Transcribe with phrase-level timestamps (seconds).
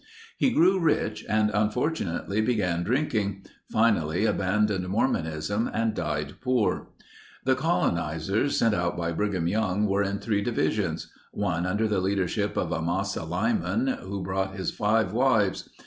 [0.35, 6.87] He grew rich and unfortunately began drinking; finally abandoned Mormonism and died poor.
[7.45, 11.11] The colonizers sent out by Brigham Young were in three divisions.
[11.33, 15.69] One under the leadership of Amasa Lyman, who brought his five wives.